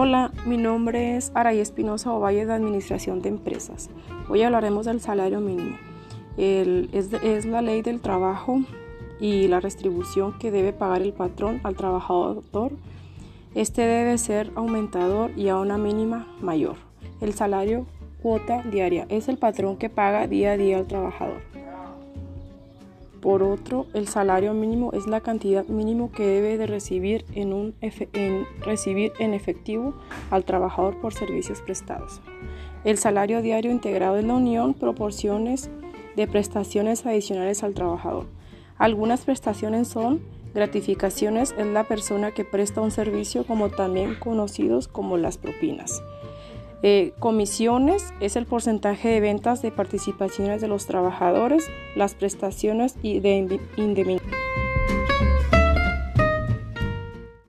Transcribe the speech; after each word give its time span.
Hola, 0.00 0.30
mi 0.46 0.56
nombre 0.56 1.16
es 1.16 1.32
Aray 1.34 1.58
Espinosa 1.58 2.12
Ovalle 2.12 2.46
de 2.46 2.52
Administración 2.52 3.20
de 3.20 3.30
Empresas. 3.30 3.90
Hoy 4.28 4.44
hablaremos 4.44 4.86
del 4.86 5.00
salario 5.00 5.40
mínimo. 5.40 5.76
es, 6.36 7.12
es 7.12 7.44
la 7.46 7.62
ley 7.62 7.82
del 7.82 8.00
trabajo 8.00 8.60
y 9.18 9.48
la 9.48 9.58
retribución 9.58 10.38
que 10.38 10.52
debe 10.52 10.72
pagar 10.72 11.02
el 11.02 11.12
patrón 11.12 11.60
al 11.64 11.74
trabajador. 11.74 12.70
Este 13.56 13.82
debe 13.82 14.18
ser 14.18 14.52
aumentador 14.54 15.32
y 15.36 15.48
a 15.48 15.56
una 15.56 15.78
mínima 15.78 16.28
mayor. 16.40 16.76
El 17.20 17.34
salario 17.34 17.84
cuota 18.22 18.62
diaria 18.62 19.04
es 19.08 19.26
el 19.26 19.36
patrón 19.36 19.78
que 19.78 19.90
paga 19.90 20.28
día 20.28 20.52
a 20.52 20.56
día 20.56 20.78
al 20.78 20.86
trabajador. 20.86 21.42
Por 23.20 23.42
otro, 23.42 23.86
el 23.94 24.06
salario 24.06 24.54
mínimo 24.54 24.92
es 24.92 25.06
la 25.06 25.20
cantidad 25.20 25.66
mínimo 25.66 26.12
que 26.12 26.24
debe 26.24 26.56
de 26.56 26.66
recibir 26.66 27.24
en, 27.34 27.52
un 27.52 27.74
recibir 28.60 29.12
en 29.18 29.34
efectivo 29.34 29.94
al 30.30 30.44
trabajador 30.44 31.00
por 31.00 31.14
servicios 31.14 31.60
prestados. 31.60 32.20
El 32.84 32.96
salario 32.96 33.42
diario 33.42 33.72
integrado 33.72 34.18
en 34.18 34.28
la 34.28 34.34
unión 34.34 34.74
proporciones 34.74 35.68
de 36.14 36.28
prestaciones 36.28 37.04
adicionales 37.06 37.64
al 37.64 37.74
trabajador. 37.74 38.26
Algunas 38.78 39.24
prestaciones 39.24 39.88
son 39.88 40.20
gratificaciones 40.54 41.54
es 41.58 41.66
la 41.66 41.84
persona 41.84 42.32
que 42.32 42.44
presta 42.44 42.80
un 42.80 42.90
servicio 42.90 43.44
como 43.44 43.68
también 43.70 44.14
conocidos 44.14 44.88
como 44.88 45.16
las 45.16 45.38
propinas. 45.38 46.02
Eh, 46.82 47.12
comisiones 47.18 48.12
es 48.20 48.36
el 48.36 48.46
porcentaje 48.46 49.08
de 49.08 49.20
ventas 49.20 49.62
de 49.62 49.72
participaciones 49.72 50.60
de 50.60 50.68
los 50.68 50.86
trabajadores, 50.86 51.68
las 51.96 52.14
prestaciones 52.14 52.94
y 53.02 53.18
de 53.18 53.60
indemnización. 53.76 54.67